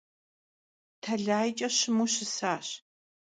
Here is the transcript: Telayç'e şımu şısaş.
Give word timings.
Telayç'e 1.01 1.69
şımu 1.77 2.05
şısaş. 2.13 2.67